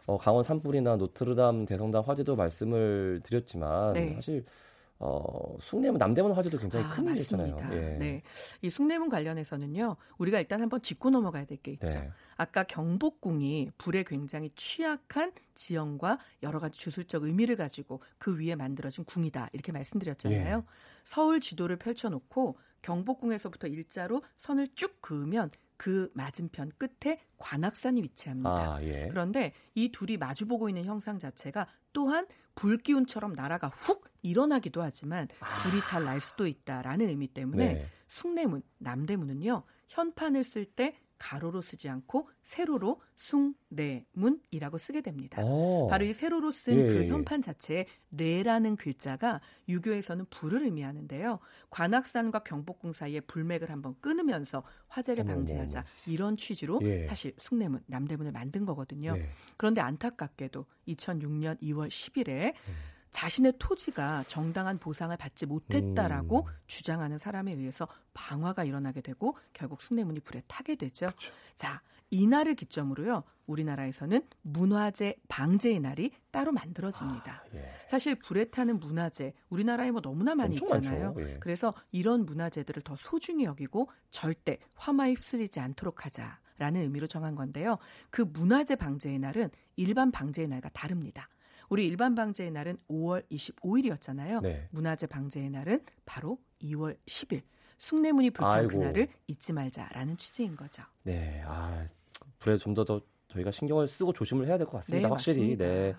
어, 0.06 0.18
강원 0.18 0.42
산불이나 0.42 0.96
노트르담 0.96 1.64
대성당 1.66 2.02
화재도 2.06 2.36
말씀을 2.36 3.20
드렸지만 3.22 3.92
네. 3.94 4.12
사실 4.14 4.44
어, 5.02 5.56
숭례문 5.60 5.98
남대문 5.98 6.32
화재도 6.32 6.58
굉장히 6.58 6.84
아, 6.84 6.90
큰 6.90 7.08
일이잖아요. 7.08 7.56
예. 7.72 7.96
네. 7.98 8.22
이 8.60 8.68
숭례문 8.68 9.08
관련해서는요. 9.08 9.96
우리가 10.18 10.38
일단 10.40 10.60
한번 10.60 10.82
짚고 10.82 11.08
넘어가야 11.10 11.46
될 11.46 11.56
게 11.62 11.72
있죠. 11.72 11.86
네. 11.88 12.10
아까 12.36 12.62
경복궁이 12.64 13.70
불에 13.78 14.02
굉장히 14.02 14.50
취약한 14.54 15.32
지형과 15.54 16.18
여러 16.42 16.58
가지 16.58 16.78
주술적 16.78 17.24
의미를 17.24 17.56
가지고 17.56 18.02
그 18.18 18.38
위에 18.38 18.54
만들어진 18.54 19.04
궁이다. 19.04 19.48
이렇게 19.52 19.72
말씀드렸잖아요. 19.72 20.56
예. 20.58 20.62
서울 21.04 21.40
지도를 21.40 21.76
펼쳐 21.76 22.08
놓고 22.10 22.58
경복궁에서부터 22.82 23.68
일자로 23.68 24.22
선을 24.38 24.68
쭉 24.74 24.98
그으면 25.00 25.50
그 25.76 26.10
맞은편 26.14 26.72
끝에 26.76 27.18
관악산이 27.38 28.02
위치합니다. 28.02 28.50
아, 28.50 28.82
예. 28.82 29.08
그런데 29.08 29.52
이 29.74 29.90
둘이 29.90 30.18
마주보고 30.18 30.68
있는 30.68 30.84
형상 30.84 31.18
자체가 31.18 31.66
또한 31.94 32.26
불기운처럼 32.60 33.32
나라가 33.32 33.68
훅 33.68 34.04
일어나기도 34.22 34.82
하지만 34.82 35.28
아. 35.40 35.62
불이 35.62 35.82
잘 35.84 36.04
날 36.04 36.20
수도 36.20 36.46
있다라는 36.46 37.08
의미 37.08 37.26
때문에 37.28 37.74
네. 37.74 37.86
숭례문, 38.08 38.62
남대문은요. 38.78 39.62
현판을 39.88 40.44
쓸 40.44 40.64
때 40.66 40.96
가로로 41.20 41.60
쓰지 41.60 41.88
않고 41.88 42.28
세로로 42.42 43.00
숭례문이라고 43.16 44.78
쓰게 44.78 45.02
됩니다. 45.02 45.42
어. 45.44 45.86
바로 45.88 46.06
이 46.06 46.12
세로로 46.14 46.50
쓴 46.50 46.80
예, 46.80 46.86
그 46.86 47.04
예. 47.04 47.08
현판 47.08 47.42
자체에 47.42 47.86
레라는 48.10 48.76
글자가 48.76 49.40
유교에서는 49.68 50.24
불을 50.30 50.64
의미하는데요. 50.64 51.38
관악산과 51.68 52.40
경복궁 52.40 52.92
사이에 52.92 53.20
불맥을 53.20 53.70
한번 53.70 53.94
끊으면서 54.00 54.64
화재를 54.88 55.24
방지하자 55.24 55.84
이런 56.06 56.38
취지로 56.38 56.80
예. 56.82 57.04
사실 57.04 57.34
숭례문, 57.36 57.82
남대문을 57.86 58.32
만든 58.32 58.64
거거든요. 58.64 59.14
네. 59.14 59.28
그런데 59.58 59.82
안타깝게도 59.82 60.64
2006년 60.88 61.60
2월 61.60 61.88
10일에 61.88 62.54
음. 62.54 62.74
자신의 63.10 63.54
토지가 63.58 64.24
정당한 64.24 64.78
보상을 64.78 65.16
받지 65.16 65.46
못했다라고 65.46 66.46
음. 66.46 66.52
주장하는 66.66 67.18
사람에 67.18 67.52
의해서 67.52 67.88
방화가 68.14 68.64
일어나게 68.64 69.00
되고 69.00 69.36
결국 69.52 69.82
숭례문이 69.82 70.20
불에 70.20 70.42
타게 70.46 70.76
되죠. 70.76 71.06
그렇죠. 71.06 71.32
자, 71.56 71.82
이날을 72.10 72.54
기점으로요. 72.54 73.24
우리나라에서는 73.46 74.22
문화재 74.42 75.16
방제의 75.28 75.80
날이 75.80 76.12
따로 76.30 76.52
만들어집니다. 76.52 77.32
아, 77.32 77.44
예. 77.54 77.72
사실 77.88 78.14
불에 78.14 78.44
타는 78.44 78.78
문화재 78.78 79.32
우리나라에 79.48 79.90
뭐 79.90 80.00
너무나 80.00 80.34
많이 80.34 80.56
있잖아요. 80.56 81.14
예. 81.18 81.38
그래서 81.40 81.74
이런 81.90 82.26
문화재들을 82.26 82.82
더 82.82 82.94
소중히 82.96 83.44
여기고 83.44 83.90
절대 84.10 84.58
화마에 84.74 85.12
휩쓸리지 85.12 85.58
않도록 85.60 86.04
하자 86.04 86.38
라는 86.58 86.82
의미로 86.82 87.06
정한 87.06 87.34
건데요. 87.34 87.78
그 88.10 88.22
문화재 88.22 88.76
방제의 88.76 89.18
날은 89.18 89.50
일반 89.76 90.12
방제의 90.12 90.46
날과 90.46 90.68
다릅니다. 90.70 91.28
우리 91.70 91.86
일반 91.86 92.14
방제의 92.16 92.50
날은 92.50 92.78
5월 92.90 93.24
25일이었잖아요. 93.30 94.42
네. 94.42 94.66
문화재 94.72 95.06
방제의 95.06 95.50
날은 95.50 95.80
바로 96.04 96.38
2월 96.62 96.96
10일. 97.06 97.42
숭례문이 97.78 98.30
불탄. 98.30 98.66
그날을 98.68 99.08
잊지 99.28 99.52
말자라는 99.52 100.16
취지인 100.16 100.56
거죠. 100.56 100.82
네. 101.04 101.42
아, 101.46 101.86
불에 102.40 102.58
좀 102.58 102.74
더 102.74 102.84
더 102.84 103.00
저희가 103.28 103.52
신경을 103.52 103.86
쓰고 103.86 104.12
조심을 104.12 104.48
해야 104.48 104.58
될 104.58 104.66
것 104.66 104.78
같습니다. 104.78 105.06
네, 105.06 105.10
확실히. 105.10 105.38
맞습니다. 105.56 105.64
네. 105.64 105.94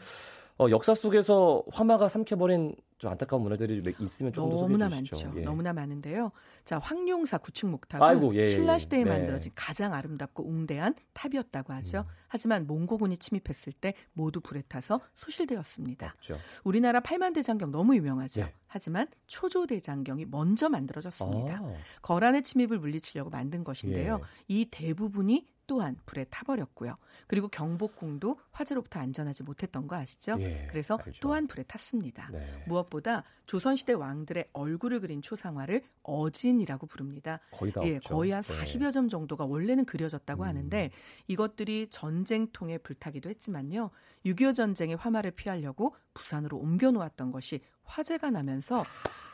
어, 0.61 0.69
역사 0.69 0.93
속에서 0.93 1.63
화마가 1.71 2.07
삼켜버린 2.07 2.75
좀 2.99 3.09
안타까운 3.09 3.41
문화들이 3.41 3.81
있으면 3.99 4.31
조금 4.31 4.51
더 4.51 4.61
너무나. 4.61 4.89
많죠. 4.89 5.33
예. 5.35 5.41
너무나 5.41 5.73
많은데요. 5.73 6.31
자, 6.65 6.77
황룡사 6.77 7.39
구층 7.39 7.71
목탑은 7.71 8.05
아이고, 8.05 8.35
예, 8.35 8.41
예, 8.41 8.47
신라 8.47 8.75
예. 8.75 8.77
시대에 8.77 9.03
네. 9.03 9.09
만들어진 9.09 9.51
가장 9.55 9.91
아름답고 9.95 10.47
웅대한 10.47 10.93
탑이었다고 11.13 11.73
하죠. 11.73 12.05
음. 12.07 12.13
하지만 12.27 12.67
몽고군이 12.67 13.17
침입했을 13.17 13.73
때 13.73 13.95
모두 14.13 14.39
불에 14.39 14.61
타서 14.67 15.01
소실되었습니다. 15.15 16.13
없죠. 16.17 16.37
우리나라 16.63 16.99
팔만 16.99 17.33
대장경 17.33 17.71
너무 17.71 17.95
유명하죠. 17.95 18.43
네. 18.43 18.53
하지만 18.67 19.07
초조 19.25 19.65
대장경이 19.65 20.25
먼저 20.25 20.69
만들어졌습니다. 20.69 21.55
아, 21.55 21.73
거란의 22.03 22.43
침입을 22.43 22.77
물리치려고 22.77 23.31
만든 23.31 23.63
것인데요. 23.63 24.19
예. 24.21 24.25
이 24.47 24.65
대부분이 24.69 25.47
또한 25.71 25.95
불에 26.05 26.25
타버렸고요. 26.25 26.95
그리고 27.27 27.47
경복궁도 27.47 28.37
화재로부터 28.51 28.99
안전하지 28.99 29.43
못했던 29.43 29.87
거 29.87 29.95
아시죠? 29.95 30.35
예, 30.41 30.67
그래서 30.69 30.99
알죠. 31.01 31.21
또한 31.21 31.47
불에 31.47 31.63
탔습니다. 31.63 32.27
네. 32.29 32.65
무엇보다 32.67 33.23
조선시대 33.45 33.93
왕들의 33.93 34.49
얼굴을 34.51 34.99
그린 34.99 35.21
초상화를 35.21 35.81
어진이라고 36.03 36.87
부릅니다. 36.87 37.39
거의 37.51 37.71
다 37.71 37.79
예, 37.85 37.95
없죠. 37.95 38.13
거의 38.13 38.31
한 38.31 38.41
네. 38.41 38.61
40여 38.61 38.91
점 38.91 39.07
정도가 39.07 39.45
원래는 39.45 39.85
그려졌다고 39.85 40.43
음. 40.43 40.47
하는데 40.49 40.91
이것들이 41.27 41.87
전쟁통에 41.89 42.77
불타기도 42.79 43.29
했지만요. 43.29 43.91
6.25 44.25 44.53
전쟁의 44.53 44.97
화마를 44.97 45.31
피하려고 45.31 45.95
부산으로 46.13 46.57
옮겨 46.57 46.91
놓았던 46.91 47.31
것이 47.31 47.61
화재가 47.83 48.29
나면서 48.29 48.83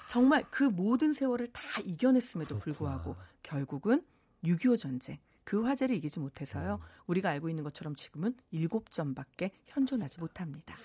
정말 0.07 0.45
그 0.51 0.65
모든 0.65 1.13
세월을 1.13 1.47
다 1.51 1.61
이겨냈음에도 1.83 2.59
그렇구나. 2.59 3.01
불구하고 3.01 3.15
결국은 3.41 4.03
6.25 4.43 4.77
전쟁 4.77 5.17
그 5.47 5.63
화재를 5.63 5.95
이기지 5.95 6.19
못해서요. 6.19 6.81
음. 6.81 6.87
우리가 7.07 7.29
알고 7.29 7.47
있는 7.47 7.63
것처럼 7.63 7.95
지금은 7.95 8.33
7점밖에 8.53 9.51
현존하지 9.67 10.19
못합니다. 10.19 10.75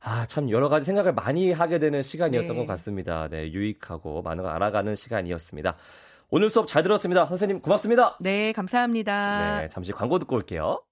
아, 0.00 0.26
참 0.26 0.50
여러 0.50 0.68
가지 0.68 0.84
생각을 0.84 1.14
많이 1.14 1.52
하게 1.52 1.78
되는 1.78 2.02
시간이었던 2.02 2.54
네. 2.54 2.54
것 2.54 2.66
같습니다. 2.66 3.28
네, 3.28 3.50
유익하고 3.50 4.20
많은 4.20 4.44
걸 4.44 4.52
알아가는 4.52 4.94
시간이었습니다. 4.94 5.76
오늘 6.28 6.50
수업 6.50 6.68
잘 6.68 6.82
들었습니다. 6.82 7.24
선생님 7.24 7.62
고맙습니다. 7.62 8.18
네, 8.20 8.52
감사합니다. 8.52 9.62
네, 9.62 9.68
잠시 9.68 9.90
광고 9.92 10.18
듣고 10.18 10.36
올게요. 10.36 10.82